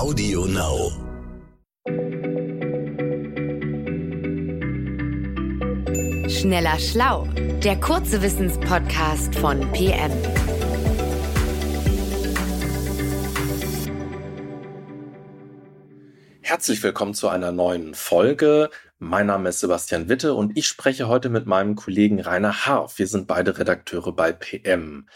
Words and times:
Audio 0.00 0.46
Now. 0.46 0.90
Schneller 6.26 6.78
Schlau, 6.78 7.28
der 7.62 7.78
kurze 7.78 8.22
Wissenspodcast 8.22 9.34
von 9.34 9.60
PM. 9.72 10.10
Herzlich 16.40 16.82
willkommen 16.82 17.12
zu 17.12 17.28
einer 17.28 17.52
neuen 17.52 17.94
Folge. 17.94 18.70
Mein 18.98 19.26
Name 19.26 19.50
ist 19.50 19.60
Sebastian 19.60 20.08
Witte 20.08 20.32
und 20.32 20.56
ich 20.56 20.66
spreche 20.66 21.08
heute 21.08 21.28
mit 21.28 21.44
meinem 21.44 21.76
Kollegen 21.76 22.20
Rainer 22.20 22.64
Harf. 22.64 22.98
Wir 22.98 23.06
sind 23.06 23.26
beide 23.26 23.58
Redakteure 23.58 24.12
bei 24.12 24.32
PM. 24.32 25.06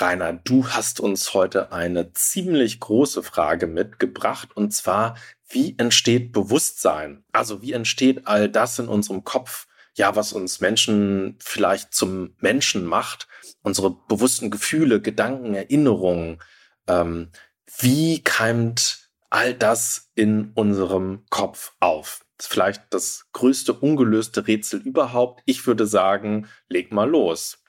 Rainer, 0.00 0.32
du 0.32 0.66
hast 0.68 0.98
uns 0.98 1.34
heute 1.34 1.72
eine 1.72 2.12
ziemlich 2.14 2.80
große 2.80 3.22
Frage 3.22 3.66
mitgebracht 3.66 4.48
und 4.54 4.72
zwar, 4.72 5.16
wie 5.48 5.74
entsteht 5.78 6.32
Bewusstsein? 6.32 7.24
Also 7.32 7.60
wie 7.60 7.72
entsteht 7.72 8.26
all 8.26 8.48
das 8.48 8.78
in 8.78 8.88
unserem 8.88 9.24
Kopf, 9.24 9.66
ja, 9.94 10.16
was 10.16 10.32
uns 10.32 10.60
Menschen 10.60 11.36
vielleicht 11.40 11.92
zum 11.92 12.34
Menschen 12.38 12.86
macht, 12.86 13.28
unsere 13.62 13.90
bewussten 13.90 14.50
Gefühle, 14.50 15.02
Gedanken, 15.02 15.54
Erinnerungen. 15.54 16.40
Ähm, 16.86 17.30
wie 17.78 18.22
keimt 18.22 19.10
all 19.28 19.52
das 19.52 20.10
in 20.14 20.52
unserem 20.54 21.24
Kopf 21.28 21.74
auf? 21.80 22.24
Das 22.38 22.46
vielleicht 22.46 22.84
das 22.90 23.26
größte 23.32 23.74
ungelöste 23.74 24.46
Rätsel 24.46 24.80
überhaupt. 24.80 25.42
Ich 25.44 25.66
würde 25.66 25.86
sagen, 25.86 26.48
leg 26.68 26.90
mal 26.90 27.08
los. 27.10 27.59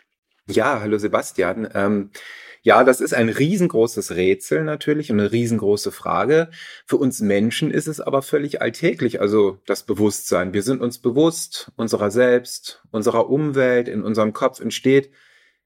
Ja, 0.51 0.81
hallo 0.81 0.97
Sebastian. 0.97 1.69
Ähm, 1.73 2.09
ja, 2.61 2.83
das 2.83 2.99
ist 2.99 3.13
ein 3.13 3.29
riesengroßes 3.29 4.11
Rätsel 4.11 4.63
natürlich 4.65 5.09
und 5.11 5.19
eine 5.19 5.31
riesengroße 5.31 5.91
Frage. 5.91 6.49
Für 6.85 6.97
uns 6.97 7.21
Menschen 7.21 7.71
ist 7.71 7.87
es 7.87 8.01
aber 8.01 8.21
völlig 8.21 8.61
alltäglich, 8.61 9.21
also 9.21 9.59
das 9.65 9.83
Bewusstsein. 9.83 10.53
Wir 10.53 10.61
sind 10.61 10.81
uns 10.81 10.99
bewusst 10.99 11.71
unserer 11.77 12.11
selbst, 12.11 12.83
unserer 12.91 13.29
Umwelt, 13.29 13.87
in 13.87 14.03
unserem 14.03 14.33
Kopf 14.33 14.59
entsteht 14.59 15.11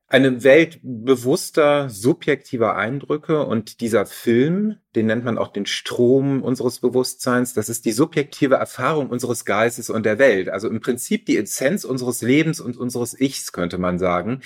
eine 0.08 0.44
Welt 0.44 0.80
bewusster, 0.84 1.90
subjektiver 1.90 2.76
Eindrücke 2.76 3.46
und 3.46 3.81
dieser 3.81 4.06
Film, 4.06 4.78
den 4.96 5.08
nennt 5.08 5.26
man 5.26 5.40
auch 5.40 5.48
den 5.48 5.66
Strom 5.66 6.44
unseres 6.44 6.80
Bewusstseins, 6.80 7.54
das 7.54 7.70
ist 7.70 7.86
die 7.86 7.92
subjektive 7.92 8.56
Erfahrung 8.56 9.09
unseres 9.09 9.46
Geistes 9.46 9.90
und 9.90 10.06
der 10.06 10.20
Welt. 10.20 10.50
Also 10.50 10.70
im 10.70 10.80
Prinzip 10.80 11.26
die 11.26 11.38
Essenz 11.38 11.86
unseres 11.86 12.22
Lebens 12.22 12.59
und 12.62 12.78
unseres 12.78 13.20
Ichs, 13.20 13.52
könnte 13.52 13.80
man 13.80 13.98
sagen 13.98 14.42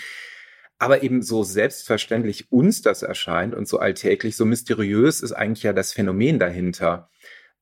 aber 0.79 1.03
eben 1.03 1.21
so 1.21 1.43
selbstverständlich 1.43 2.51
uns 2.51 2.81
das 2.81 3.03
erscheint 3.03 3.53
und 3.53 3.67
so 3.67 3.79
alltäglich, 3.79 4.37
so 4.37 4.45
mysteriös 4.45 5.21
ist 5.21 5.33
eigentlich 5.33 5.63
ja 5.63 5.73
das 5.73 5.91
Phänomen 5.91 6.39
dahinter. 6.39 7.09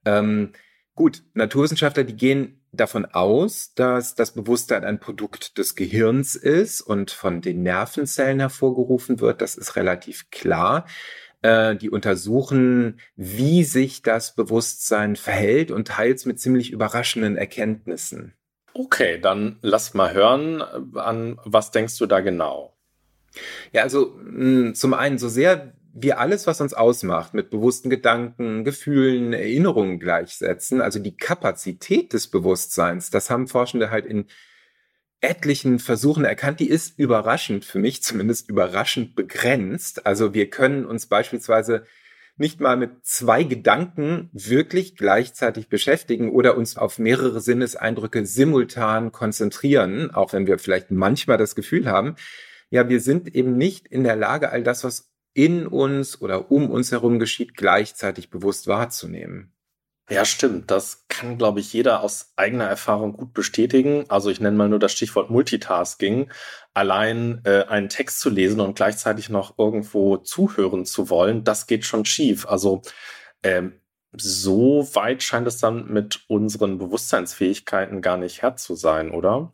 Ähm, 0.05 0.53
gut, 0.95 1.23
Naturwissenschaftler, 1.33 2.03
die 2.03 2.15
gehen 2.15 2.61
davon 2.71 3.05
aus, 3.05 3.73
dass 3.73 4.13
das 4.13 4.33
Bewusstsein 4.33 4.83
ein 4.83 4.99
Produkt 4.99 5.57
des 5.57 5.75
Gehirns 5.75 6.35
ist 6.35 6.81
und 6.81 7.09
von 7.09 7.41
den 7.41 7.63
Nervenzellen 7.63 8.39
hervorgerufen 8.39 9.19
wird. 9.19 9.41
Das 9.41 9.55
ist 9.55 9.75
relativ 9.75 10.29
klar. 10.29 10.85
Äh, 11.41 11.75
die 11.75 11.89
untersuchen, 11.89 12.99
wie 13.15 13.63
sich 13.63 14.03
das 14.03 14.35
Bewusstsein 14.35 15.15
verhält 15.15 15.71
und 15.71 15.87
teils 15.87 16.25
mit 16.25 16.39
ziemlich 16.39 16.71
überraschenden 16.71 17.35
Erkenntnissen. 17.35 18.33
Okay, 18.73 19.19
dann 19.19 19.57
lass 19.61 19.95
mal 19.95 20.13
hören, 20.13 20.61
an 20.95 21.39
was 21.43 21.71
denkst 21.71 21.97
du 21.97 22.05
da 22.05 22.19
genau? 22.19 22.76
Ja, 23.71 23.83
also 23.83 24.17
mh, 24.23 24.73
zum 24.73 24.93
einen, 24.93 25.17
so 25.17 25.29
sehr 25.29 25.73
wir 25.99 26.19
alles, 26.19 26.45
was 26.45 26.61
uns 26.61 26.73
ausmacht, 26.75 27.33
mit 27.33 27.49
bewussten 27.49 27.89
Gedanken, 27.89 28.63
Gefühlen, 28.63 29.33
Erinnerungen 29.33 29.99
gleichsetzen, 29.99 30.79
also 30.79 30.99
die 30.99 31.17
Kapazität 31.17 32.13
des 32.13 32.27
Bewusstseins, 32.27 33.09
das 33.09 33.31
haben 33.31 33.47
Forschende 33.47 33.89
halt 33.89 34.05
in 34.05 34.25
etlichen 35.21 35.79
Versuchen 35.79 36.25
erkannt, 36.25 36.59
die 36.59 36.69
ist 36.69 36.99
überraschend, 36.99 37.65
für 37.65 37.79
mich 37.79 38.03
zumindest 38.03 38.49
überraschend 38.49 39.15
begrenzt. 39.15 40.05
Also 40.05 40.33
wir 40.33 40.49
können 40.49 40.85
uns 40.85 41.07
beispielsweise 41.07 41.83
nicht 42.39 42.59
mal 42.59 42.77
mit 42.77 43.03
zwei 43.03 43.41
Gedanken 43.43 44.29
wirklich 44.31 44.95
gleichzeitig 44.95 45.69
beschäftigen 45.69 46.29
oder 46.29 46.55
uns 46.55 46.77
auf 46.77 46.99
mehrere 46.99 47.41
Sinneseindrücke 47.41 48.27
simultan 48.27 49.11
konzentrieren, 49.11 50.11
auch 50.11 50.33
wenn 50.33 50.45
wir 50.45 50.59
vielleicht 50.59 50.91
manchmal 50.91 51.37
das 51.37 51.55
Gefühl 51.55 51.89
haben, 51.89 52.15
ja, 52.69 52.89
wir 52.89 52.99
sind 53.01 53.33
eben 53.35 53.57
nicht 53.57 53.87
in 53.87 54.03
der 54.03 54.15
Lage, 54.15 54.49
all 54.49 54.63
das, 54.63 54.83
was 54.83 55.11
in 55.33 55.67
uns 55.67 56.21
oder 56.21 56.51
um 56.51 56.69
uns 56.69 56.91
herum 56.91 57.19
geschieht, 57.19 57.55
gleichzeitig 57.55 58.29
bewusst 58.29 58.67
wahrzunehmen. 58.67 59.53
Ja, 60.09 60.23
stimmt. 60.23 60.71
Das 60.71 61.05
kann, 61.09 61.37
glaube 61.37 61.59
ich, 61.59 61.73
jeder 61.73 62.01
aus 62.01 62.31
eigener 62.37 62.63
Erfahrung 62.63 63.13
gut 63.13 63.33
bestätigen. 63.33 64.05
Also 64.07 64.29
ich 64.29 64.39
nenne 64.39 64.55
mal 64.55 64.69
nur 64.69 64.79
das 64.79 64.93
Stichwort 64.93 65.29
Multitasking. 65.29 66.31
Allein 66.73 67.41
äh, 67.43 67.65
einen 67.67 67.89
Text 67.89 68.21
zu 68.21 68.29
lesen 68.29 68.61
und 68.61 68.75
gleichzeitig 68.75 69.29
noch 69.29 69.57
irgendwo 69.59 70.17
zuhören 70.17 70.85
zu 70.85 71.09
wollen, 71.09 71.43
das 71.43 71.67
geht 71.67 71.83
schon 71.83 72.05
schief. 72.05 72.47
Also 72.47 72.81
ähm, 73.43 73.81
so 74.13 74.87
weit 74.93 75.23
scheint 75.23 75.47
es 75.47 75.59
dann 75.59 75.91
mit 75.91 76.23
unseren 76.29 76.77
Bewusstseinsfähigkeiten 76.77 78.01
gar 78.01 78.17
nicht 78.17 78.41
her 78.41 78.55
zu 78.55 78.75
sein, 78.75 79.11
oder? 79.11 79.53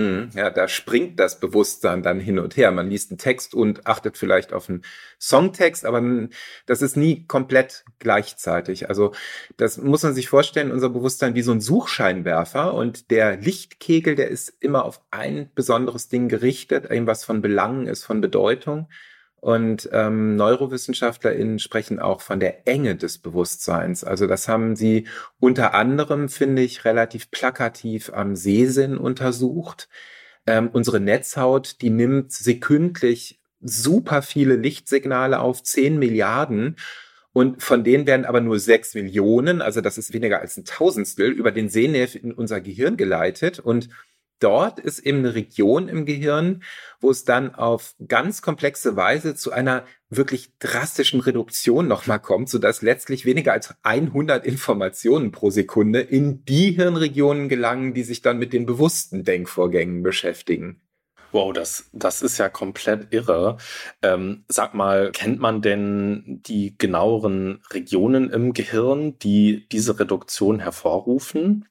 Mhm. 0.00 0.30
Ja, 0.34 0.50
da 0.50 0.68
springt 0.68 1.20
das 1.20 1.40
Bewusstsein 1.40 2.02
dann 2.02 2.20
hin 2.20 2.38
und 2.38 2.56
her. 2.56 2.70
Man 2.70 2.88
liest 2.88 3.10
einen 3.10 3.18
Text 3.18 3.54
und 3.54 3.86
achtet 3.86 4.16
vielleicht 4.16 4.52
auf 4.52 4.68
einen 4.68 4.82
Songtext, 5.20 5.84
aber 5.84 6.28
das 6.66 6.82
ist 6.82 6.96
nie 6.96 7.26
komplett 7.26 7.84
gleichzeitig. 7.98 8.88
Also 8.88 9.12
das 9.56 9.78
muss 9.78 10.02
man 10.02 10.14
sich 10.14 10.28
vorstellen, 10.28 10.72
unser 10.72 10.88
Bewusstsein 10.88 11.34
wie 11.34 11.42
so 11.42 11.52
ein 11.52 11.60
Suchscheinwerfer 11.60 12.74
und 12.74 13.10
der 13.10 13.36
Lichtkegel, 13.36 14.14
der 14.14 14.28
ist 14.28 14.52
immer 14.60 14.84
auf 14.84 15.00
ein 15.10 15.50
besonderes 15.54 16.08
Ding 16.08 16.28
gerichtet, 16.28 16.90
irgendwas 16.90 17.24
von 17.24 17.42
Belangen 17.42 17.86
ist, 17.86 18.04
von 18.04 18.20
Bedeutung. 18.20 18.88
Und 19.40 19.88
ähm, 19.92 20.36
NeurowissenschaftlerInnen 20.36 21.58
sprechen 21.58 21.98
auch 21.98 22.20
von 22.20 22.40
der 22.40 22.68
Enge 22.68 22.96
des 22.96 23.18
Bewusstseins. 23.18 24.04
Also 24.04 24.26
das 24.26 24.48
haben 24.48 24.76
sie 24.76 25.06
unter 25.38 25.72
anderem, 25.72 26.28
finde 26.28 26.62
ich, 26.62 26.84
relativ 26.84 27.30
plakativ 27.30 28.12
am 28.12 28.36
Sehsinn 28.36 28.98
untersucht. 28.98 29.88
Ähm, 30.46 30.68
unsere 30.70 31.00
Netzhaut, 31.00 31.80
die 31.80 31.90
nimmt 31.90 32.32
sekündlich 32.32 33.40
super 33.60 34.20
viele 34.20 34.56
Lichtsignale 34.56 35.40
auf, 35.40 35.62
10 35.62 35.98
Milliarden. 35.98 36.76
Und 37.32 37.62
von 37.62 37.84
denen 37.84 38.06
werden 38.06 38.26
aber 38.26 38.40
nur 38.40 38.58
sechs 38.58 38.94
Millionen, 38.94 39.62
also 39.62 39.80
das 39.80 39.98
ist 39.98 40.12
weniger 40.12 40.40
als 40.40 40.56
ein 40.56 40.64
Tausendstel, 40.64 41.30
über 41.30 41.52
den 41.52 41.68
Sehnerv 41.68 42.16
in 42.16 42.32
unser 42.32 42.60
Gehirn 42.60 42.96
geleitet. 42.96 43.58
Und 43.58 43.88
dort 44.40 44.80
ist 44.80 44.98
eben 44.98 45.18
eine 45.18 45.34
Region 45.34 45.88
im 45.88 46.04
Gehirn, 46.04 46.62
wo 47.00 47.10
es 47.10 47.24
dann 47.24 47.54
auf 47.54 47.94
ganz 48.08 48.42
komplexe 48.42 48.96
Weise 48.96 49.34
zu 49.34 49.52
einer 49.52 49.84
wirklich 50.08 50.58
drastischen 50.58 51.20
Reduktion 51.20 51.86
nochmal 51.86 52.20
kommt, 52.20 52.48
sodass 52.48 52.82
letztlich 52.82 53.24
weniger 53.24 53.52
als 53.52 53.74
100 53.82 54.44
Informationen 54.44 55.30
pro 55.30 55.50
Sekunde 55.50 56.00
in 56.00 56.44
die 56.44 56.72
Hirnregionen 56.72 57.48
gelangen, 57.48 57.94
die 57.94 58.02
sich 58.02 58.22
dann 58.22 58.38
mit 58.38 58.52
den 58.52 58.66
bewussten 58.66 59.24
Denkvorgängen 59.24 60.02
beschäftigen. 60.02 60.82
Wow, 61.32 61.52
das, 61.52 61.88
das 61.92 62.22
ist 62.22 62.38
ja 62.38 62.48
komplett 62.48 63.12
irre. 63.12 63.56
Ähm, 64.02 64.44
sag 64.48 64.74
mal, 64.74 65.12
kennt 65.12 65.38
man 65.38 65.62
denn 65.62 66.40
die 66.44 66.76
genaueren 66.76 67.62
Regionen 67.70 68.30
im 68.30 68.52
Gehirn, 68.52 69.16
die 69.20 69.68
diese 69.70 70.00
Reduktion 70.00 70.58
hervorrufen? 70.58 71.66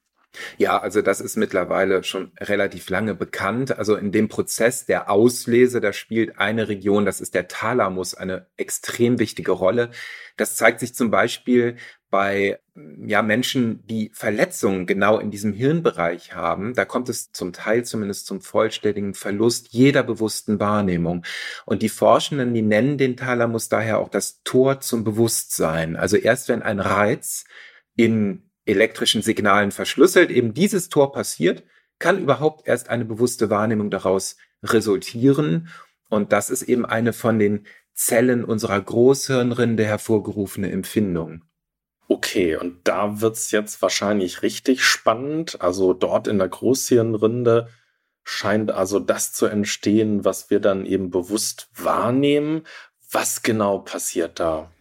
Ja, 0.58 0.78
also 0.78 1.02
das 1.02 1.20
ist 1.20 1.36
mittlerweile 1.36 2.04
schon 2.04 2.32
relativ 2.40 2.88
lange 2.88 3.14
bekannt. 3.14 3.76
Also 3.76 3.96
in 3.96 4.12
dem 4.12 4.28
Prozess 4.28 4.86
der 4.86 5.10
Auslese, 5.10 5.80
da 5.80 5.92
spielt 5.92 6.38
eine 6.38 6.68
Region, 6.68 7.04
das 7.04 7.20
ist 7.20 7.34
der 7.34 7.48
Thalamus, 7.48 8.14
eine 8.14 8.46
extrem 8.56 9.18
wichtige 9.18 9.52
Rolle. 9.52 9.90
Das 10.36 10.56
zeigt 10.56 10.80
sich 10.80 10.94
zum 10.94 11.10
Beispiel 11.10 11.76
bei 12.10 12.60
ja, 13.06 13.22
Menschen, 13.22 13.86
die 13.86 14.10
Verletzungen 14.14 14.86
genau 14.86 15.18
in 15.18 15.30
diesem 15.30 15.52
Hirnbereich 15.52 16.34
haben, 16.34 16.74
da 16.74 16.84
kommt 16.84 17.08
es 17.08 17.30
zum 17.32 17.52
Teil 17.52 17.84
zumindest 17.84 18.26
zum 18.26 18.40
vollständigen 18.40 19.14
Verlust 19.14 19.68
jeder 19.70 20.02
bewussten 20.02 20.60
Wahrnehmung. 20.60 21.24
Und 21.66 21.82
die 21.82 21.88
Forschenden, 21.88 22.54
die 22.54 22.62
nennen 22.62 22.98
den 22.98 23.16
Thalamus 23.16 23.68
daher 23.68 23.98
auch 23.98 24.08
das 24.08 24.42
Tor 24.42 24.80
zum 24.80 25.04
Bewusstsein. 25.04 25.96
Also 25.96 26.16
erst 26.16 26.48
wenn 26.48 26.62
ein 26.62 26.80
Reiz 26.80 27.44
in 27.96 28.49
elektrischen 28.64 29.22
Signalen 29.22 29.72
verschlüsselt, 29.72 30.30
eben 30.30 30.54
dieses 30.54 30.88
Tor 30.88 31.12
passiert, 31.12 31.64
kann 31.98 32.18
überhaupt 32.18 32.66
erst 32.66 32.88
eine 32.88 33.04
bewusste 33.04 33.50
Wahrnehmung 33.50 33.90
daraus 33.90 34.36
resultieren. 34.62 35.68
Und 36.08 36.32
das 36.32 36.50
ist 36.50 36.62
eben 36.62 36.84
eine 36.84 37.12
von 37.12 37.38
den 37.38 37.66
Zellen 37.94 38.44
unserer 38.44 38.80
Großhirnrinde 38.80 39.84
hervorgerufene 39.84 40.70
Empfindung. 40.70 41.44
Okay, 42.08 42.56
und 42.56 42.80
da 42.88 43.20
wird's 43.20 43.52
jetzt 43.52 43.80
wahrscheinlich 43.82 44.42
richtig 44.42 44.82
spannend. 44.82 45.60
Also 45.60 45.92
dort 45.92 46.26
in 46.26 46.38
der 46.38 46.48
Großhirnrinde 46.48 47.68
scheint 48.24 48.72
also 48.72 48.98
das 48.98 49.32
zu 49.32 49.46
entstehen, 49.46 50.24
was 50.24 50.50
wir 50.50 50.60
dann 50.60 50.86
eben 50.86 51.10
bewusst 51.10 51.68
wahrnehmen. 51.74 52.62
Was 53.12 53.42
genau 53.42 53.78
passiert 53.78 54.40
da? 54.40 54.72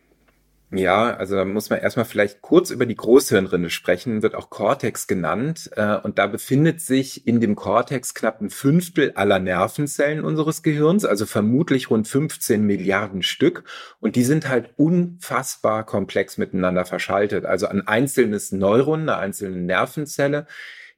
Ja, 0.71 1.16
also 1.16 1.36
da 1.36 1.45
muss 1.45 1.71
man 1.71 1.80
erstmal 1.80 2.06
vielleicht 2.06 2.42
kurz 2.44 2.69
über 2.69 2.86
die 2.86 2.95
Großhirnrinde 2.95 3.71
sprechen, 3.71 4.21
wird 4.21 4.36
auch 4.36 4.51
Cortex 4.51 5.07
genannt. 5.07 5.71
Äh, 5.75 5.98
und 5.98 6.19
da 6.19 6.27
befindet 6.27 6.80
sich 6.80 7.25
in 7.25 7.42
dem 7.42 7.56
Cortex 7.56 8.13
knapp 8.13 8.39
ein 8.39 8.51
Fünftel 8.51 9.13
aller 9.16 9.39
Nervenzellen 9.39 10.24
unseres 10.24 10.62
Gehirns, 10.62 11.06
also 11.06 11.25
vermutlich 11.25 11.89
rund 11.89 12.07
15 12.07 12.63
Milliarden 12.63 13.24
Stück. 13.24 13.63
Und 14.00 14.16
die 14.16 14.24
sind 14.24 14.48
halt 14.48 14.69
unfassbar 14.77 15.88
komplex 15.88 16.38
miteinander 16.38 16.86
verschaltet. 16.86 17.45
Also 17.45 17.66
ein 17.66 17.88
einzelnes 17.88 18.51
Neuron, 18.51 19.01
eine 19.10 19.18
einzelne 19.18 19.57
Nervenzelle, 19.57 20.45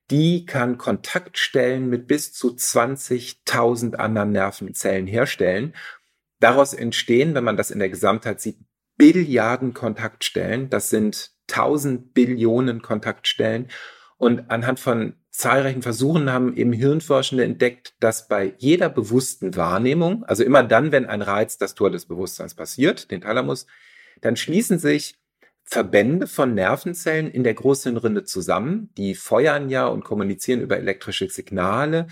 die 0.09 0.45
kann 0.45 0.77
Kontaktstellen 0.77 1.89
mit 1.89 2.07
bis 2.07 2.33
zu 2.33 2.49
20.000 2.49 3.95
anderen 3.95 4.33
Nervenzellen 4.33 5.07
herstellen. 5.07 5.73
Daraus 6.41 6.73
entstehen, 6.73 7.35
wenn 7.35 7.45
man 7.45 7.55
das 7.55 7.71
in 7.71 7.79
der 7.79 7.89
Gesamtheit 7.89 8.41
sieht, 8.41 8.57
Billiarden 8.97 9.73
Kontaktstellen. 9.73 10.69
Das 10.69 10.89
sind 10.89 11.31
1000 11.49 12.13
Billionen 12.13 12.81
Kontaktstellen. 12.81 13.67
Und 14.17 14.51
anhand 14.51 14.79
von 14.79 15.15
zahlreichen 15.31 15.81
Versuchen 15.81 16.31
haben 16.31 16.55
eben 16.55 16.73
Hirnforschende 16.73 17.43
entdeckt, 17.43 17.95
dass 17.99 18.27
bei 18.27 18.53
jeder 18.57 18.89
bewussten 18.89 19.55
Wahrnehmung, 19.55 20.23
also 20.25 20.43
immer 20.43 20.63
dann, 20.63 20.91
wenn 20.91 21.05
ein 21.05 21.21
Reiz 21.21 21.57
das 21.57 21.73
Tor 21.73 21.89
des 21.89 22.05
Bewusstseins 22.05 22.53
passiert, 22.53 23.11
den 23.11 23.21
Thalamus, 23.21 23.65
dann 24.21 24.35
schließen 24.35 24.77
sich 24.77 25.15
Verbände 25.63 26.27
von 26.27 26.53
Nervenzellen 26.53 27.31
in 27.31 27.43
der 27.43 27.53
Großhirnrinde 27.53 28.25
zusammen. 28.25 28.89
Die 28.97 29.15
feuern 29.15 29.69
ja 29.69 29.87
und 29.87 30.03
kommunizieren 30.03 30.59
über 30.61 30.77
elektrische 30.77 31.29
Signale. 31.29 32.07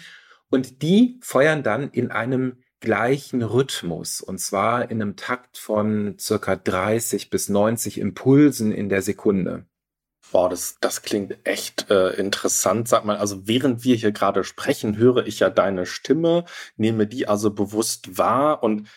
Und 0.49 0.81
die 0.81 1.19
feuern 1.21 1.61
dann 1.61 1.91
in 1.91 2.09
einem 2.09 2.63
gleichen 2.79 3.41
Rhythmus 3.41 4.21
und 4.21 4.39
zwar 4.39 4.89
in 4.89 5.01
einem 5.01 5.15
Takt 5.15 5.57
von 5.57 6.17
circa 6.19 6.55
30 6.55 7.29
bis 7.29 7.49
90 7.49 7.99
Impulsen 7.99 8.71
in 8.71 8.89
der 8.89 9.01
Sekunde. 9.01 9.65
Boah, 10.31 10.49
das, 10.49 10.77
das 10.79 11.01
klingt 11.01 11.37
echt 11.43 11.89
äh, 11.89 12.11
interessant. 12.11 12.87
Sag 12.87 13.03
mal, 13.03 13.17
also 13.17 13.47
während 13.47 13.83
wir 13.83 13.95
hier 13.95 14.11
gerade 14.11 14.43
sprechen, 14.43 14.97
höre 14.97 15.25
ich 15.25 15.39
ja 15.39 15.49
deine 15.49 15.85
Stimme, 15.85 16.45
nehme 16.77 17.07
die 17.07 17.27
also 17.27 17.49
bewusst 17.49 18.17
wahr 18.17 18.61
und 18.61 18.87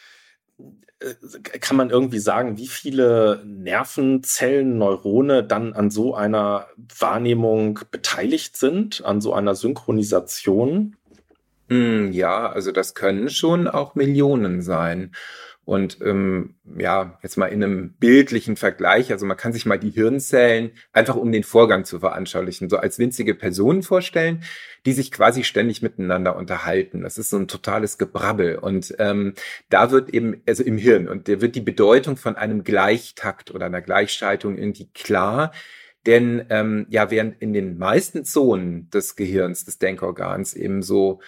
äh, 1.00 1.58
kann 1.58 1.76
man 1.76 1.90
irgendwie 1.90 2.18
sagen, 2.18 2.58
wie 2.58 2.68
viele 2.68 3.42
Nervenzellen, 3.46 4.76
Neurone 4.76 5.42
dann 5.42 5.72
an 5.72 5.90
so 5.90 6.14
einer 6.14 6.66
Wahrnehmung 6.98 7.80
beteiligt 7.90 8.56
sind, 8.58 9.02
an 9.04 9.22
so 9.22 9.32
einer 9.32 9.54
Synchronisation? 9.54 10.96
Hm, 11.72 12.12
ja, 12.12 12.50
also 12.50 12.70
das 12.70 12.94
können 12.94 13.30
schon 13.30 13.66
auch 13.66 13.94
Millionen 13.94 14.60
sein. 14.60 15.12
Und 15.64 15.98
ähm, 16.02 16.56
ja, 16.76 17.18
jetzt 17.22 17.36
mal 17.38 17.46
in 17.46 17.62
einem 17.62 17.92
bildlichen 17.94 18.56
Vergleich, 18.56 19.10
also 19.12 19.24
man 19.24 19.36
kann 19.38 19.52
sich 19.54 19.64
mal 19.64 19.78
die 19.78 19.90
Hirnzellen 19.90 20.72
einfach 20.92 21.14
um 21.16 21.32
den 21.32 21.44
Vorgang 21.44 21.84
zu 21.86 22.00
veranschaulichen, 22.00 22.68
so 22.68 22.76
als 22.76 22.98
winzige 22.98 23.34
Personen 23.34 23.82
vorstellen, 23.82 24.42
die 24.84 24.92
sich 24.92 25.12
quasi 25.12 25.44
ständig 25.44 25.80
miteinander 25.80 26.36
unterhalten. 26.36 27.02
Das 27.02 27.16
ist 27.16 27.30
so 27.30 27.38
ein 27.38 27.48
totales 27.48 27.96
Gebrabbel. 27.96 28.56
Und 28.58 28.94
ähm, 28.98 29.34
da 29.70 29.90
wird 29.92 30.10
eben, 30.10 30.42
also 30.46 30.64
im 30.64 30.76
Hirn, 30.76 31.08
und 31.08 31.28
da 31.28 31.40
wird 31.40 31.54
die 31.54 31.60
Bedeutung 31.60 32.16
von 32.18 32.36
einem 32.36 32.64
Gleichtakt 32.64 33.54
oder 33.54 33.66
einer 33.66 33.82
Gleichschaltung 33.82 34.58
irgendwie 34.58 34.90
klar. 34.92 35.52
Denn 36.06 36.44
ähm, 36.50 36.86
ja, 36.90 37.10
während 37.10 37.40
in 37.40 37.54
den 37.54 37.78
meisten 37.78 38.24
Zonen 38.24 38.90
des 38.90 39.16
Gehirns, 39.16 39.64
des 39.64 39.78
Denkorgans 39.78 40.54
eben 40.54 40.82
so 40.82 41.20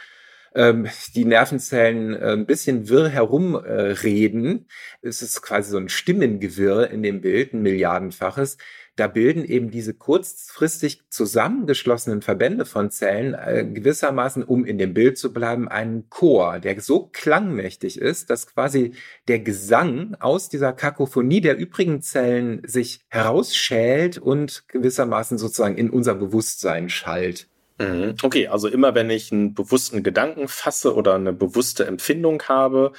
ähm, 0.55 0.87
die 1.15 1.25
Nervenzellen 1.25 2.15
äh, 2.15 2.33
ein 2.33 2.47
bisschen 2.47 2.89
wirr 2.89 3.09
herumreden. 3.09 4.67
Äh, 5.03 5.09
es 5.09 5.23
ist 5.23 5.43
quasi 5.43 5.71
so 5.71 5.79
ein 5.79 5.89
Stimmengewirr 5.89 6.91
in 6.91 7.03
dem 7.03 7.21
Bild, 7.21 7.53
ein 7.53 7.63
Milliardenfaches. 7.63 8.57
Da 8.97 9.09
bilden 9.09 9.45
eben 9.45 9.73
diese 9.73 9.93
kurzfristig 9.93 11.01
zusammengeschlossenen 11.09 12.23
Verbände 12.23 12.65
von 12.65 12.93
Zellen 12.93 13.35
äh, 13.35 13.65
gewissermaßen, 13.65 14.45
um 14.45 14.65
in 14.65 14.79
dem 14.79 14.95
Bild 14.95 15.19
zu 15.19 15.33
bleiben, 15.33 15.69
einen 15.69 16.09
Chor, 16.11 16.61
der 16.61 16.81
so 16.81 17.09
klangmächtig 17.13 17.99
ist, 17.99 18.31
dass 18.31 18.47
quasi 18.47 18.93
der 19.27 19.41
Gesang 19.41 20.17
aus 20.21 20.49
dieser 20.49 20.73
Kakophonie 20.73 21.41
der 21.41 21.57
übrigen 21.57 22.03
Zellen 22.03 22.63
sich 22.65 23.01
herausschält 23.09 24.19
und 24.19 24.69
gewissermaßen 24.69 25.39
sozusagen 25.39 25.77
in 25.77 25.91
unser 25.91 26.15
Bewusstsein 26.15 26.89
schallt. 26.89 27.49
Mhm. 27.79 28.15
Okay, 28.23 28.49
also 28.49 28.69
immer 28.69 28.95
wenn 28.95 29.11
ich 29.11 29.33
einen 29.33 29.55
bewussten 29.55 30.03
Gedanken 30.03 30.49
fasse 30.49 30.95
oder 30.95 31.15
eine 31.15 31.33
bewusste 31.33 31.87
Empfindung 31.87 32.43
habe, 32.45 32.93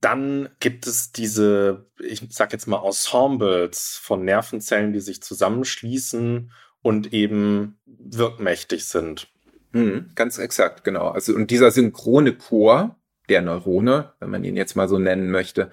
dann 0.00 0.48
gibt 0.58 0.86
es 0.86 1.12
diese, 1.12 1.86
ich 2.00 2.22
sag 2.30 2.52
jetzt 2.52 2.66
mal, 2.66 2.84
Ensembles 2.84 3.98
von 4.02 4.24
Nervenzellen, 4.24 4.92
die 4.92 5.00
sich 5.00 5.22
zusammenschließen 5.22 6.50
und 6.82 7.12
eben 7.12 7.78
wirkmächtig 7.86 8.86
sind. 8.86 9.28
Mhm, 9.72 10.10
ganz 10.14 10.38
exakt, 10.38 10.84
genau. 10.84 11.08
Also, 11.08 11.34
und 11.34 11.50
dieser 11.50 11.70
synchrone 11.70 12.34
Chor 12.34 12.96
der 13.28 13.42
Neurone, 13.42 14.12
wenn 14.18 14.30
man 14.30 14.44
ihn 14.44 14.56
jetzt 14.56 14.74
mal 14.74 14.88
so 14.88 14.98
nennen 14.98 15.30
möchte, 15.30 15.70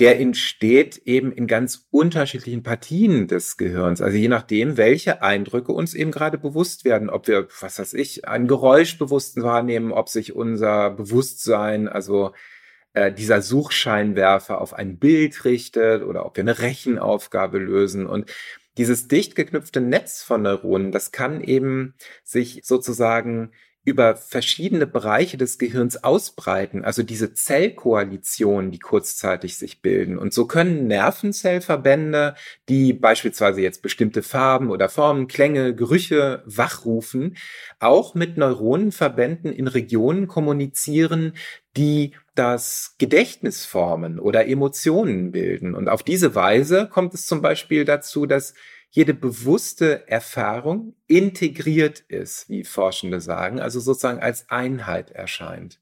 der 0.00 0.18
entsteht 0.18 1.02
eben 1.04 1.30
in 1.30 1.46
ganz 1.46 1.86
unterschiedlichen 1.90 2.62
Partien 2.62 3.28
des 3.28 3.58
Gehirns. 3.58 4.00
Also 4.00 4.16
je 4.16 4.28
nachdem, 4.28 4.78
welche 4.78 5.22
Eindrücke 5.22 5.72
uns 5.72 5.92
eben 5.92 6.10
gerade 6.10 6.38
bewusst 6.38 6.86
werden, 6.86 7.10
ob 7.10 7.28
wir, 7.28 7.48
was 7.60 7.78
weiß 7.78 7.92
ich, 7.92 8.26
ein 8.26 8.48
Geräusch 8.48 8.98
bewusst 8.98 9.40
wahrnehmen, 9.42 9.92
ob 9.92 10.08
sich 10.08 10.34
unser 10.34 10.90
Bewusstsein, 10.90 11.86
also 11.86 12.32
äh, 12.94 13.12
dieser 13.12 13.42
Suchscheinwerfer 13.42 14.60
auf 14.62 14.72
ein 14.72 14.98
Bild 14.98 15.44
richtet 15.44 16.02
oder 16.02 16.24
ob 16.24 16.36
wir 16.36 16.44
eine 16.44 16.58
Rechenaufgabe 16.60 17.58
lösen. 17.58 18.06
Und 18.06 18.32
dieses 18.78 19.06
dicht 19.06 19.34
geknüpfte 19.34 19.82
Netz 19.82 20.22
von 20.22 20.40
Neuronen, 20.40 20.92
das 20.92 21.12
kann 21.12 21.42
eben 21.42 21.94
sich 22.24 22.62
sozusagen 22.64 23.52
über 23.82 24.14
verschiedene 24.14 24.86
Bereiche 24.86 25.38
des 25.38 25.58
Gehirns 25.58 26.04
ausbreiten, 26.04 26.84
also 26.84 27.02
diese 27.02 27.32
Zellkoalitionen, 27.32 28.70
die 28.70 28.78
kurzzeitig 28.78 29.56
sich 29.56 29.80
bilden. 29.80 30.18
Und 30.18 30.34
so 30.34 30.46
können 30.46 30.86
Nervenzellverbände, 30.86 32.34
die 32.68 32.92
beispielsweise 32.92 33.62
jetzt 33.62 33.80
bestimmte 33.82 34.22
Farben 34.22 34.70
oder 34.70 34.90
Formen, 34.90 35.28
Klänge, 35.28 35.74
Gerüche 35.74 36.42
wachrufen, 36.44 37.36
auch 37.78 38.14
mit 38.14 38.36
Neuronenverbänden 38.36 39.50
in 39.50 39.66
Regionen 39.66 40.28
kommunizieren, 40.28 41.32
die 41.76 42.12
das 42.34 42.96
Gedächtnis 42.98 43.64
formen 43.64 44.18
oder 44.18 44.46
Emotionen 44.46 45.32
bilden. 45.32 45.74
Und 45.74 45.88
auf 45.88 46.02
diese 46.02 46.34
Weise 46.34 46.86
kommt 46.86 47.14
es 47.14 47.26
zum 47.26 47.40
Beispiel 47.40 47.86
dazu, 47.86 48.26
dass 48.26 48.52
jede 48.90 49.14
bewusste 49.14 50.08
Erfahrung 50.08 50.96
integriert 51.06 52.00
ist, 52.00 52.48
wie 52.48 52.64
Forschende 52.64 53.20
sagen, 53.20 53.60
also 53.60 53.78
sozusagen 53.80 54.20
als 54.20 54.50
Einheit 54.50 55.10
erscheint. 55.12 55.80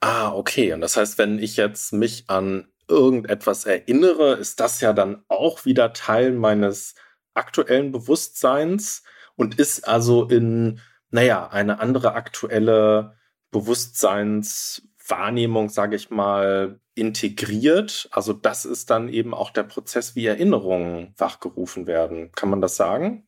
Ah, 0.00 0.32
okay. 0.32 0.72
Und 0.72 0.80
das 0.80 0.96
heißt, 0.96 1.18
wenn 1.18 1.38
ich 1.38 1.56
jetzt 1.56 1.92
mich 1.92 2.24
an 2.28 2.68
irgendetwas 2.88 3.64
erinnere, 3.64 4.34
ist 4.34 4.60
das 4.60 4.80
ja 4.80 4.92
dann 4.92 5.24
auch 5.28 5.64
wieder 5.64 5.92
Teil 5.92 6.32
meines 6.32 6.94
aktuellen 7.34 7.92
Bewusstseins 7.92 9.02
und 9.36 9.58
ist 9.58 9.88
also 9.88 10.28
in, 10.28 10.80
naja, 11.10 11.48
eine 11.48 11.80
andere 11.80 12.14
aktuelle 12.14 13.16
Bewusstseinswahrnehmung, 15.02 15.68
sage 15.68 15.96
ich 15.96 16.10
mal, 16.10 16.78
integriert. 16.94 18.08
Also 18.12 18.32
das 18.32 18.64
ist 18.64 18.90
dann 18.90 19.08
eben 19.08 19.34
auch 19.34 19.50
der 19.50 19.64
Prozess, 19.64 20.14
wie 20.14 20.26
Erinnerungen 20.26 21.14
wachgerufen 21.16 21.86
werden. 21.86 22.30
Kann 22.32 22.50
man 22.50 22.60
das 22.60 22.76
sagen? 22.76 23.26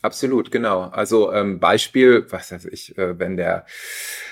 Absolut, 0.00 0.52
genau. 0.52 0.82
Also 0.82 1.32
ähm, 1.32 1.58
Beispiel, 1.58 2.26
was 2.30 2.52
weiß 2.52 2.66
ich, 2.66 2.96
äh, 2.98 3.18
wenn 3.18 3.36
der, 3.36 3.66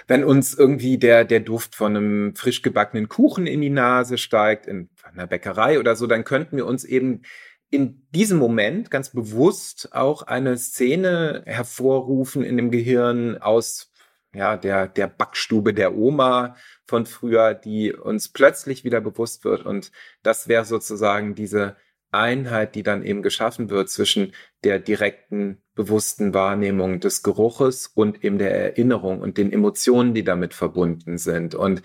wenn 0.07 0.23
uns 0.23 0.55
irgendwie 0.55 0.97
der 0.97 1.25
der 1.25 1.41
Duft 1.41 1.75
von 1.75 1.97
einem 1.97 2.37
frisch 2.37 2.63
gebackenen 2.63 3.09
Kuchen 3.09 3.49
in 3.49 3.61
die 3.61 3.71
Nase 3.71 4.17
steigt 4.17 4.67
in 4.67 4.89
einer 5.03 5.27
Bäckerei 5.27 5.81
oder 5.81 5.97
so, 5.97 6.07
dann 6.07 6.23
könnten 6.23 6.57
wir 6.57 6.67
uns 6.67 6.85
eben 6.85 7.23
in 7.69 8.07
diesem 8.15 8.39
Moment 8.39 8.93
ganz 8.93 9.11
bewusst 9.11 9.89
auch 9.93 10.23
eine 10.23 10.57
Szene 10.57 11.43
hervorrufen 11.47 12.45
in 12.45 12.57
dem 12.57 12.71
Gehirn 12.71 13.39
aus 13.39 13.91
ja 14.37 14.57
der 14.57 14.89
der 14.89 15.07
Backstube 15.09 15.75
der 15.75 15.97
Oma 15.97 16.57
von 16.87 17.07
früher, 17.07 17.55
die 17.55 17.93
uns 17.93 18.29
plötzlich 18.29 18.85
wieder 18.85 19.01
bewusst 19.01 19.45
wird. 19.45 19.67
Und 19.67 19.91
das 20.23 20.49
wäre 20.49 20.65
sozusagen 20.65 21.35
diese 21.35 21.77
Einheit, 22.13 22.75
die 22.75 22.83
dann 22.83 23.05
eben 23.05 23.23
geschaffen 23.23 23.69
wird 23.71 23.91
zwischen 23.91 24.33
der 24.65 24.79
direkten, 24.79 25.63
bewussten 25.75 26.33
Wahrnehmung 26.33 27.01
des 27.01 27.23
Geruches 27.23 27.89
und 27.95 28.25
eben 28.25 28.39
der 28.39 28.55
Erinnerung 28.55 29.21
und 29.21 29.37
den 29.37 29.53
Emotionen, 29.53 30.15
die 30.15 30.25
damit 30.25 30.55
verbunden 30.55 31.19
sind. 31.19 31.55
Und 31.55 31.83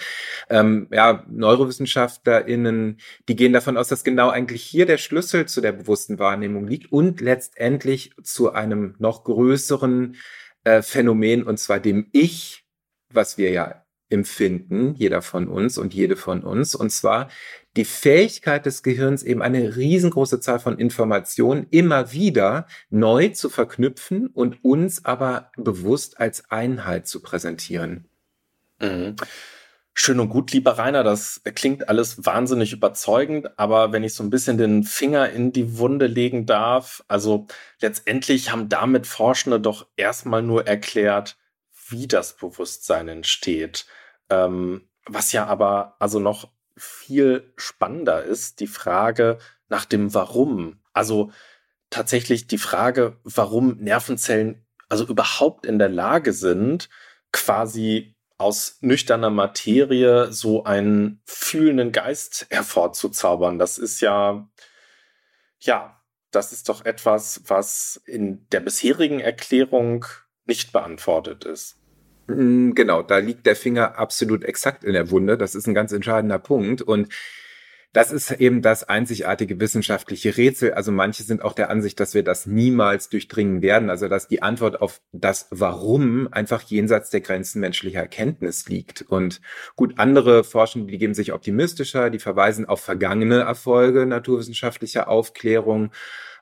ähm, 0.49 0.87
ja, 0.91 1.25
NeurowissenschaftlerInnen, 1.29 2.99
die 3.27 3.35
gehen 3.35 3.51
davon 3.51 3.77
aus, 3.77 3.89
dass 3.89 4.03
genau 4.03 4.29
eigentlich 4.29 4.63
hier 4.63 4.85
der 4.85 4.97
Schlüssel 4.97 5.47
zu 5.47 5.59
der 5.59 5.73
bewussten 5.73 6.19
Wahrnehmung 6.19 6.67
liegt 6.67 6.91
und 6.91 7.19
letztendlich 7.19 8.13
zu 8.23 8.53
einem 8.53 8.95
noch 8.99 9.25
größeren 9.25 10.15
äh, 10.63 10.81
Phänomen, 10.81 11.43
und 11.43 11.57
zwar 11.57 11.79
dem 11.79 12.07
Ich, 12.11 12.65
was 13.09 13.37
wir 13.37 13.51
ja 13.51 13.85
empfinden, 14.09 14.93
jeder 14.95 15.21
von 15.21 15.47
uns 15.47 15.77
und 15.77 15.93
jede 15.93 16.15
von 16.15 16.43
uns, 16.43 16.75
und 16.75 16.91
zwar 16.91 17.29
die 17.77 17.85
Fähigkeit 17.85 18.65
des 18.65 18.83
Gehirns, 18.83 19.23
eben 19.23 19.41
eine 19.41 19.77
riesengroße 19.77 20.41
Zahl 20.41 20.59
von 20.59 20.77
Informationen 20.77 21.67
immer 21.69 22.11
wieder 22.11 22.67
neu 22.89 23.29
zu 23.29 23.49
verknüpfen 23.49 24.27
und 24.27 24.63
uns 24.63 25.05
aber 25.05 25.51
bewusst 25.55 26.19
als 26.19 26.51
Einheit 26.51 27.07
zu 27.07 27.21
präsentieren. 27.21 28.09
Mhm. 28.81 29.15
Schön 29.93 30.19
und 30.19 30.29
gut, 30.29 30.51
lieber 30.51 30.77
Rainer, 30.77 31.03
das 31.03 31.41
klingt 31.55 31.89
alles 31.89 32.25
wahnsinnig 32.25 32.71
überzeugend, 32.71 33.59
aber 33.59 33.91
wenn 33.91 34.03
ich 34.03 34.13
so 34.13 34.23
ein 34.23 34.29
bisschen 34.29 34.57
den 34.57 34.83
Finger 34.83 35.29
in 35.29 35.51
die 35.51 35.77
Wunde 35.77 36.07
legen 36.07 36.45
darf, 36.45 37.03
also 37.09 37.45
letztendlich 37.81 38.51
haben 38.51 38.69
damit 38.69 39.05
Forschende 39.05 39.59
doch 39.59 39.87
erstmal 39.97 40.41
nur 40.41 40.65
erklärt, 40.65 41.37
wie 41.89 42.07
das 42.07 42.37
Bewusstsein 42.37 43.09
entsteht. 43.09 43.85
Ähm, 44.29 44.87
was 45.05 45.33
ja 45.33 45.45
aber 45.45 45.97
also 45.99 46.19
noch 46.19 46.49
viel 46.77 47.51
spannender 47.57 48.23
ist, 48.23 48.59
die 48.59 48.67
Frage 48.67 49.39
nach 49.67 49.85
dem 49.85 50.13
Warum. 50.13 50.79
Also 50.93 51.31
tatsächlich 51.89 52.47
die 52.47 52.57
Frage, 52.57 53.17
warum 53.23 53.77
Nervenzellen 53.77 54.65
also 54.89 55.05
überhaupt 55.05 55.65
in 55.65 55.79
der 55.79 55.89
Lage 55.89 56.33
sind, 56.33 56.89
quasi 57.31 58.15
aus 58.41 58.77
nüchterner 58.81 59.29
Materie 59.29 60.31
so 60.31 60.63
einen 60.63 61.21
fühlenden 61.25 61.91
Geist 61.91 62.47
hervorzuzaubern. 62.49 63.59
Das 63.59 63.77
ist 63.77 64.01
ja, 64.01 64.49
ja, 65.59 66.01
das 66.31 66.51
ist 66.51 66.69
doch 66.69 66.83
etwas, 66.85 67.41
was 67.47 68.01
in 68.05 68.47
der 68.51 68.61
bisherigen 68.61 69.19
Erklärung 69.19 70.05
nicht 70.45 70.73
beantwortet 70.73 71.45
ist. 71.45 71.77
Mm, 72.27 72.71
genau, 72.71 73.03
da 73.03 73.17
liegt 73.17 73.45
der 73.45 73.55
Finger 73.55 73.97
absolut 73.97 74.43
exakt 74.43 74.83
in 74.83 74.93
der 74.93 75.11
Wunde. 75.11 75.37
Das 75.37 75.55
ist 75.55 75.67
ein 75.67 75.73
ganz 75.73 75.91
entscheidender 75.91 76.39
Punkt. 76.39 76.81
Und 76.81 77.13
das 77.93 78.11
ist 78.13 78.31
eben 78.31 78.61
das 78.61 78.85
einzigartige 78.85 79.59
wissenschaftliche 79.59 80.37
Rätsel. 80.37 80.73
Also 80.73 80.93
manche 80.93 81.23
sind 81.23 81.41
auch 81.41 81.51
der 81.51 81.69
Ansicht, 81.69 81.99
dass 81.99 82.13
wir 82.13 82.23
das 82.23 82.45
niemals 82.45 83.09
durchdringen 83.09 83.61
werden. 83.61 83.89
Also 83.89 84.07
dass 84.07 84.29
die 84.29 84.41
Antwort 84.41 84.81
auf 84.81 85.01
das 85.11 85.47
Warum 85.49 86.29
einfach 86.31 86.61
jenseits 86.61 87.09
der 87.09 87.19
Grenzen 87.19 87.59
menschlicher 87.59 87.99
Erkenntnis 87.99 88.69
liegt. 88.69 89.01
Und 89.01 89.41
gut, 89.75 89.95
andere 89.97 90.45
Forschende, 90.45 90.89
die 90.89 90.97
geben 90.97 91.13
sich 91.13 91.33
optimistischer, 91.33 92.09
die 92.09 92.19
verweisen 92.19 92.65
auf 92.65 92.79
vergangene 92.79 93.41
Erfolge 93.41 94.05
naturwissenschaftlicher 94.05 95.09
Aufklärung 95.09 95.91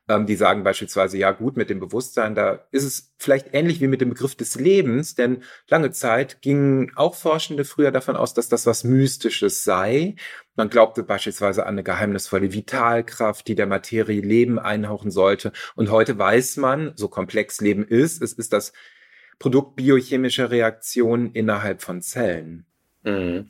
ähm, 0.10 0.26
die 0.26 0.36
sagen 0.36 0.64
beispielsweise, 0.64 1.18
ja 1.18 1.32
gut, 1.32 1.56
mit 1.56 1.70
dem 1.70 1.80
Bewusstsein, 1.80 2.34
da 2.34 2.66
ist 2.72 2.84
es 2.84 3.14
vielleicht 3.18 3.54
ähnlich 3.54 3.80
wie 3.80 3.88
mit 3.88 4.02
dem 4.02 4.10
Begriff 4.10 4.36
des 4.36 4.56
Lebens, 4.56 5.14
denn 5.14 5.44
lange 5.70 5.92
Zeit 5.92 6.42
gingen 6.42 6.92
auch 6.96 7.14
Forschende 7.14 7.64
früher 7.64 7.92
davon 7.92 8.16
aus, 8.16 8.34
dass 8.34 8.50
das 8.50 8.66
was 8.66 8.84
Mystisches 8.84 9.64
sei. 9.64 10.16
Man 10.56 10.70
glaubte 10.70 11.04
beispielsweise 11.04 11.64
an 11.64 11.76
eine 11.76 11.84
geheimnisvolle 11.84 12.52
Vitalkraft, 12.52 13.48
die 13.48 13.56
der 13.56 13.68
Materie 13.68 14.22
Leben 14.22 14.58
einhauchen 14.58 15.12
sollte. 15.12 15.52
Und 15.76 15.92
heute 15.92 16.18
weiß 16.18 16.58
man, 16.58 16.92
so 16.96 17.08
komplex 17.08 17.62
Leben 17.62 17.86
ist, 17.86 18.24
es 18.24 18.34
ist 18.34 18.52
das 18.52 18.74
Produkt 19.38 19.76
biochemischer 19.76 20.50
Reaktionen 20.50 21.32
innerhalb 21.34 21.84
von 21.84 22.02
Zellen. 22.02 22.66
Mhm. 23.04 23.48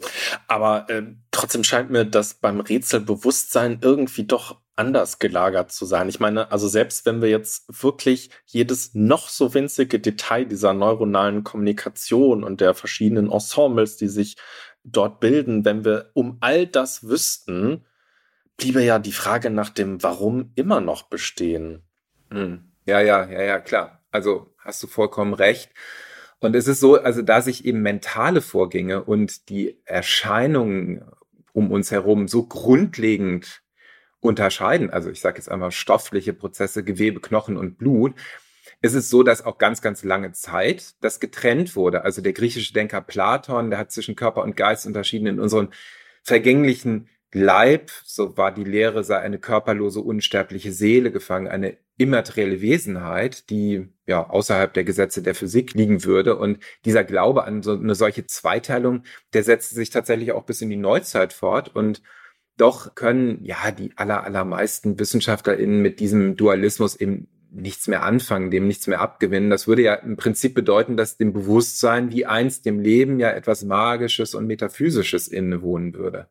Aber 0.47 0.89
äh, 0.89 1.03
trotzdem 1.31 1.63
scheint 1.63 1.89
mir 1.89 2.05
das 2.05 2.35
beim 2.35 2.59
Rätselbewusstsein 2.59 3.79
irgendwie 3.81 4.25
doch 4.25 4.59
anders 4.79 5.19
gelagert 5.19 5.73
zu 5.73 5.85
sein. 5.85 6.07
Ich 6.07 6.21
meine, 6.21 6.51
also 6.51 6.69
selbst 6.69 7.05
wenn 7.05 7.21
wir 7.21 7.29
jetzt 7.29 7.83
wirklich 7.83 8.29
jedes 8.45 8.95
noch 8.95 9.27
so 9.27 9.53
winzige 9.53 9.99
Detail 9.99 10.45
dieser 10.45 10.73
neuronalen 10.73 11.43
Kommunikation 11.43 12.45
und 12.45 12.61
der 12.61 12.73
verschiedenen 12.73 13.29
Ensembles, 13.29 13.97
die 13.97 14.07
sich 14.07 14.37
dort 14.85 15.19
bilden, 15.19 15.65
wenn 15.65 15.83
wir 15.83 16.11
um 16.13 16.37
all 16.39 16.65
das 16.65 17.07
wüssten, 17.07 17.85
bliebe 18.55 18.81
ja 18.81 18.99
die 18.99 19.11
Frage 19.11 19.49
nach 19.49 19.69
dem 19.69 20.01
Warum 20.01 20.53
immer 20.55 20.79
noch 20.79 21.03
bestehen. 21.03 21.83
Hm. 22.31 22.71
Ja, 22.85 23.01
ja, 23.01 23.29
ja, 23.29 23.41
ja, 23.41 23.59
klar. 23.59 24.01
Also 24.11 24.55
hast 24.59 24.81
du 24.81 24.87
vollkommen 24.87 25.33
recht. 25.33 25.71
Und 26.39 26.55
es 26.55 26.67
ist 26.67 26.79
so, 26.79 26.95
also 26.95 27.21
da 27.21 27.41
sich 27.41 27.65
eben 27.65 27.81
mentale 27.81 28.41
Vorgänge 28.41 29.03
und 29.03 29.49
die 29.49 29.77
Erscheinungen 29.83 31.03
um 31.51 31.69
uns 31.69 31.91
herum 31.91 32.29
so 32.29 32.45
grundlegend 32.45 33.61
unterscheiden, 34.21 34.89
also 34.89 35.09
ich 35.09 35.21
sage 35.21 35.37
jetzt 35.37 35.49
einmal 35.49 35.71
stoffliche 35.71 36.33
Prozesse, 36.33 36.83
Gewebe, 36.83 37.21
Knochen 37.21 37.57
und 37.57 37.77
Blut, 37.77 38.13
ist 38.81 38.93
es 38.93 39.09
so, 39.09 39.23
dass 39.23 39.45
auch 39.45 39.57
ganz, 39.57 39.81
ganz 39.81 40.03
lange 40.03 40.31
Zeit 40.31 40.95
das 41.01 41.19
getrennt 41.19 41.75
wurde. 41.75 42.03
Also 42.03 42.21
der 42.21 42.33
griechische 42.33 42.73
Denker 42.73 43.01
Platon, 43.01 43.69
der 43.69 43.79
hat 43.79 43.91
zwischen 43.91 44.15
Körper 44.15 44.43
und 44.43 44.55
Geist 44.55 44.85
unterschieden 44.85 45.27
in 45.27 45.39
unseren 45.39 45.69
vergänglichen 46.23 47.09
Leib, 47.31 47.91
so 48.05 48.37
war 48.37 48.51
die 48.51 48.63
Lehre, 48.63 49.03
sei 49.03 49.19
eine 49.19 49.37
körperlose, 49.37 50.01
unsterbliche 50.01 50.71
Seele 50.71 51.11
gefangen, 51.11 51.47
eine 51.47 51.77
immaterielle 51.97 52.61
Wesenheit, 52.61 53.49
die 53.51 53.89
ja 54.07 54.27
außerhalb 54.27 54.73
der 54.73 54.83
Gesetze 54.83 55.21
der 55.21 55.35
Physik 55.35 55.73
liegen 55.73 56.03
würde. 56.05 56.37
Und 56.37 56.59
dieser 56.85 57.03
Glaube 57.03 57.43
an 57.43 57.61
so 57.61 57.73
eine 57.73 57.93
solche 57.93 58.25
Zweiteilung, 58.25 59.03
der 59.33 59.43
setzte 59.43 59.75
sich 59.75 59.91
tatsächlich 59.91 60.31
auch 60.31 60.43
bis 60.43 60.61
in 60.61 60.69
die 60.69 60.77
Neuzeit 60.77 61.33
fort. 61.33 61.75
Und 61.75 62.01
doch 62.59 62.95
können 62.95 63.39
ja 63.43 63.71
die 63.71 63.91
aller, 63.95 64.23
allermeisten 64.23 64.99
WissenschaftlerInnen 64.99 65.81
mit 65.81 65.99
diesem 65.99 66.35
Dualismus 66.35 66.95
eben 66.95 67.27
nichts 67.51 67.87
mehr 67.87 68.03
anfangen, 68.03 68.51
dem 68.51 68.67
nichts 68.67 68.87
mehr 68.87 69.01
abgewinnen. 69.01 69.49
Das 69.49 69.67
würde 69.67 69.81
ja 69.81 69.95
im 69.95 70.17
Prinzip 70.17 70.53
bedeuten, 70.53 70.97
dass 70.97 71.17
dem 71.17 71.33
Bewusstsein 71.33 72.11
wie 72.11 72.25
einst 72.25 72.65
dem 72.65 72.79
Leben 72.79 73.19
ja 73.19 73.31
etwas 73.31 73.63
Magisches 73.63 74.35
und 74.35 74.45
Metaphysisches 74.45 75.27
innewohnen 75.27 75.93
würde. 75.93 76.27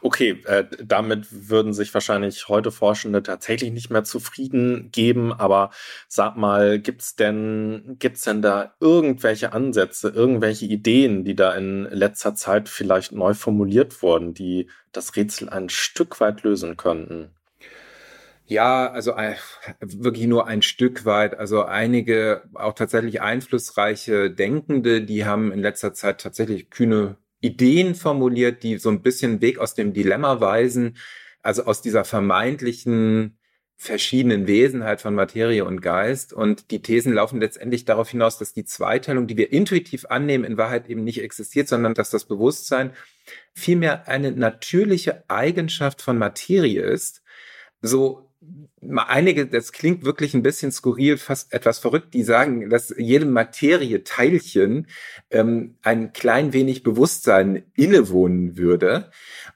Okay, 0.00 0.42
äh, 0.46 0.64
damit 0.84 1.26
würden 1.30 1.72
sich 1.72 1.92
wahrscheinlich 1.94 2.48
heute 2.48 2.70
Forschende 2.70 3.22
tatsächlich 3.22 3.72
nicht 3.72 3.90
mehr 3.90 4.04
zufrieden 4.04 4.90
geben, 4.92 5.32
aber 5.32 5.70
sag 6.08 6.36
mal, 6.36 6.78
gibt's 6.80 7.16
denn, 7.16 7.96
gibt's 7.98 8.22
denn 8.22 8.42
da 8.42 8.74
irgendwelche 8.80 9.52
Ansätze, 9.52 10.08
irgendwelche 10.08 10.66
Ideen, 10.66 11.24
die 11.24 11.36
da 11.36 11.54
in 11.54 11.84
letzter 11.84 12.34
Zeit 12.34 12.68
vielleicht 12.68 13.12
neu 13.12 13.34
formuliert 13.34 14.02
wurden, 14.02 14.34
die 14.34 14.68
das 14.92 15.14
Rätsel 15.16 15.48
ein 15.48 15.68
Stück 15.68 16.20
weit 16.20 16.42
lösen 16.42 16.76
könnten? 16.76 17.30
Ja, 18.46 18.90
also 18.90 19.12
wirklich 19.80 20.26
nur 20.26 20.46
ein 20.46 20.62
Stück 20.62 21.04
weit. 21.04 21.38
Also 21.38 21.64
einige 21.64 22.44
auch 22.54 22.72
tatsächlich 22.72 23.20
einflussreiche 23.20 24.30
Denkende, 24.30 25.02
die 25.02 25.26
haben 25.26 25.52
in 25.52 25.60
letzter 25.60 25.92
Zeit 25.92 26.20
tatsächlich 26.22 26.70
kühne 26.70 27.18
Ideen 27.40 27.94
formuliert, 27.94 28.62
die 28.62 28.78
so 28.78 28.90
ein 28.90 29.02
bisschen 29.02 29.40
Weg 29.40 29.58
aus 29.58 29.74
dem 29.74 29.92
Dilemma 29.92 30.40
weisen, 30.40 30.96
also 31.42 31.64
aus 31.64 31.82
dieser 31.82 32.04
vermeintlichen 32.04 33.38
verschiedenen 33.80 34.48
Wesenheit 34.48 35.00
von 35.00 35.14
Materie 35.14 35.64
und 35.64 35.80
Geist. 35.80 36.32
Und 36.32 36.72
die 36.72 36.82
Thesen 36.82 37.12
laufen 37.14 37.40
letztendlich 37.40 37.84
darauf 37.84 38.10
hinaus, 38.10 38.36
dass 38.36 38.52
die 38.52 38.64
Zweiteilung, 38.64 39.28
die 39.28 39.36
wir 39.36 39.52
intuitiv 39.52 40.06
annehmen, 40.06 40.42
in 40.42 40.56
Wahrheit 40.56 40.88
eben 40.88 41.04
nicht 41.04 41.22
existiert, 41.22 41.68
sondern 41.68 41.94
dass 41.94 42.10
das 42.10 42.24
Bewusstsein 42.24 42.92
vielmehr 43.54 44.08
eine 44.08 44.32
natürliche 44.32 45.22
Eigenschaft 45.28 46.02
von 46.02 46.18
Materie 46.18 46.82
ist. 46.82 47.22
So 47.80 48.27
einige, 48.96 49.46
das 49.46 49.72
klingt 49.72 50.04
wirklich 50.04 50.34
ein 50.34 50.42
bisschen 50.42 50.70
skurril, 50.70 51.18
fast 51.18 51.52
etwas 51.52 51.78
verrückt, 51.78 52.14
die 52.14 52.22
sagen, 52.22 52.70
dass 52.70 52.94
jedem 52.96 53.32
Materieteilchen 53.32 54.86
ähm, 55.30 55.76
ein 55.82 56.12
klein 56.12 56.52
wenig 56.52 56.82
Bewusstsein 56.82 57.64
innewohnen 57.74 58.56
würde 58.56 59.10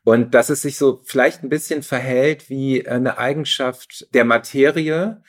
und 0.04 0.34
dass 0.34 0.50
es 0.50 0.62
sich 0.62 0.76
so 0.76 1.00
vielleicht 1.04 1.42
ein 1.42 1.48
bisschen 1.48 1.82
verhält 1.82 2.50
wie 2.50 2.86
eine 2.86 3.18
Eigenschaft 3.18 4.08
der 4.14 4.24
Materie, 4.24 5.22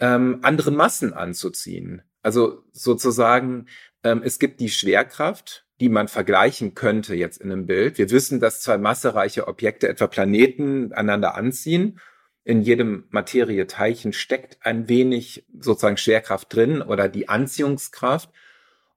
ähm, 0.00 0.38
andere 0.42 0.70
Massen 0.70 1.12
anzuziehen. 1.12 2.02
Also 2.22 2.64
sozusagen, 2.72 3.66
ähm, 4.02 4.22
es 4.24 4.38
gibt 4.38 4.60
die 4.60 4.70
Schwerkraft, 4.70 5.66
die 5.80 5.88
man 5.88 6.08
vergleichen 6.08 6.74
könnte 6.74 7.14
jetzt 7.14 7.40
in 7.40 7.52
einem 7.52 7.66
Bild. 7.66 7.98
Wir 7.98 8.10
wissen, 8.10 8.40
dass 8.40 8.62
zwei 8.62 8.78
massereiche 8.78 9.46
Objekte, 9.46 9.88
etwa 9.88 10.06
Planeten, 10.06 10.92
einander 10.92 11.34
anziehen 11.34 12.00
in 12.44 12.60
jedem 12.60 13.04
Materieteilchen 13.10 14.12
steckt 14.12 14.58
ein 14.60 14.88
wenig 14.88 15.46
sozusagen 15.58 15.96
Schwerkraft 15.96 16.54
drin 16.54 16.82
oder 16.82 17.08
die 17.08 17.28
Anziehungskraft. 17.28 18.30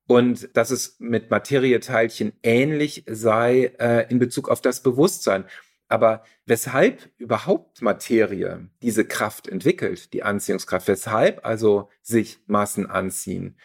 Und 0.05 0.55
dass 0.55 0.69
es 0.69 0.97
mit 0.99 1.31
Materieteilchen 1.31 2.33
ähnlich 2.43 3.03
sei 3.07 3.73
äh, 3.79 4.09
in 4.09 4.19
Bezug 4.19 4.49
auf 4.49 4.61
das 4.61 4.81
Bewusstsein. 4.81 5.45
Aber 5.89 6.23
weshalb 6.45 7.09
überhaupt 7.17 7.81
Materie 7.81 8.69
diese 8.81 9.05
Kraft 9.05 9.47
entwickelt, 9.47 10.13
die 10.13 10.23
Anziehungskraft, 10.23 10.87
weshalb 10.87 11.45
also 11.45 11.89
sich 12.01 12.39
Massen 12.45 12.85
anziehen, 12.89 13.57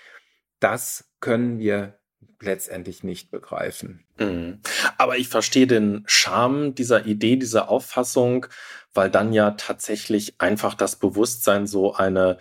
das 0.60 1.12
können 1.20 1.58
wir 1.58 1.98
letztendlich 2.40 3.04
nicht 3.04 3.30
begreifen. 3.30 4.04
Mhm. 4.18 4.60
Aber 4.98 5.16
ich 5.16 5.28
verstehe 5.28 5.66
den 5.66 6.04
Charme 6.06 6.74
dieser 6.74 7.06
Idee, 7.06 7.36
dieser 7.36 7.68
Auffassung, 7.68 8.46
weil 8.94 9.10
dann 9.10 9.32
ja 9.32 9.52
tatsächlich 9.52 10.40
einfach 10.40 10.74
das 10.74 10.96
Bewusstsein 10.96 11.66
so 11.66 11.94
eine 11.94 12.38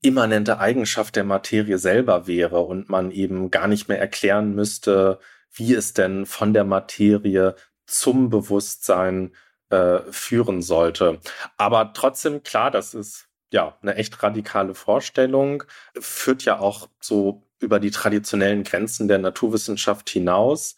immanente 0.00 0.58
Eigenschaft 0.58 1.16
der 1.16 1.24
Materie 1.24 1.78
selber 1.78 2.26
wäre 2.26 2.60
und 2.60 2.88
man 2.88 3.10
eben 3.10 3.50
gar 3.50 3.66
nicht 3.66 3.88
mehr 3.88 3.98
erklären 3.98 4.54
müsste, 4.54 5.18
wie 5.52 5.74
es 5.74 5.92
denn 5.92 6.24
von 6.24 6.52
der 6.52 6.64
Materie 6.64 7.56
zum 7.86 8.30
Bewusstsein 8.30 9.34
äh, 9.70 9.98
führen 10.10 10.62
sollte. 10.62 11.20
Aber 11.56 11.92
trotzdem, 11.94 12.42
klar, 12.42 12.70
das 12.70 12.94
ist 12.94 13.28
ja 13.50 13.76
eine 13.82 13.96
echt 13.96 14.22
radikale 14.22 14.74
Vorstellung, 14.74 15.64
führt 15.98 16.44
ja 16.44 16.58
auch 16.58 16.88
so 17.00 17.47
über 17.60 17.80
die 17.80 17.90
traditionellen 17.90 18.64
Grenzen 18.64 19.08
der 19.08 19.18
Naturwissenschaft 19.18 20.08
hinaus. 20.10 20.76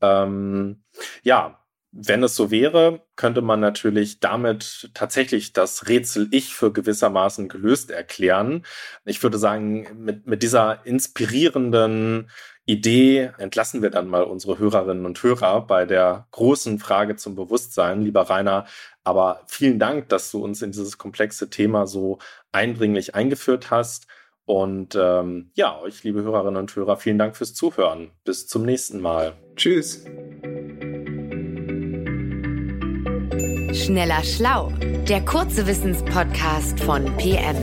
Ähm, 0.00 0.82
ja, 1.22 1.60
wenn 1.98 2.22
es 2.22 2.36
so 2.36 2.50
wäre, 2.50 3.06
könnte 3.16 3.40
man 3.40 3.60
natürlich 3.60 4.20
damit 4.20 4.90
tatsächlich 4.92 5.54
das 5.54 5.88
Rätsel 5.88 6.28
Ich 6.30 6.54
für 6.54 6.70
gewissermaßen 6.70 7.48
gelöst 7.48 7.90
erklären. 7.90 8.66
Ich 9.06 9.22
würde 9.22 9.38
sagen, 9.38 9.88
mit, 9.96 10.26
mit 10.26 10.42
dieser 10.42 10.84
inspirierenden 10.84 12.28
Idee 12.66 13.30
entlassen 13.38 13.80
wir 13.80 13.90
dann 13.90 14.08
mal 14.08 14.24
unsere 14.24 14.58
Hörerinnen 14.58 15.06
und 15.06 15.22
Hörer 15.22 15.66
bei 15.66 15.86
der 15.86 16.26
großen 16.32 16.78
Frage 16.80 17.16
zum 17.16 17.34
Bewusstsein, 17.34 18.02
lieber 18.02 18.22
Rainer. 18.22 18.66
Aber 19.04 19.42
vielen 19.46 19.78
Dank, 19.78 20.08
dass 20.10 20.30
du 20.30 20.44
uns 20.44 20.60
in 20.62 20.72
dieses 20.72 20.98
komplexe 20.98 21.48
Thema 21.48 21.86
so 21.86 22.18
eindringlich 22.52 23.14
eingeführt 23.14 23.70
hast. 23.70 24.06
Und 24.46 24.96
ähm, 24.98 25.50
ja, 25.54 25.78
euch, 25.80 26.04
liebe 26.04 26.22
Hörerinnen 26.22 26.56
und 26.56 26.74
Hörer, 26.74 26.96
vielen 26.96 27.18
Dank 27.18 27.36
fürs 27.36 27.52
Zuhören. 27.52 28.12
Bis 28.24 28.46
zum 28.46 28.62
nächsten 28.64 29.00
Mal. 29.00 29.34
Tschüss. 29.56 30.04
Schneller 33.72 34.22
Schlau, 34.22 34.72
der 35.08 35.24
kurze 35.24 35.66
Wissenspodcast 35.66 36.80
von 36.80 37.04
PM. 37.16 37.56